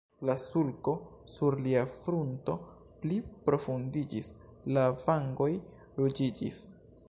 [0.27, 0.93] La sulko
[1.33, 2.55] sur lia frunto
[3.05, 3.19] pli
[3.49, 4.33] profundiĝis,
[4.79, 5.51] la vangoj
[6.03, 6.63] ruĝiĝis.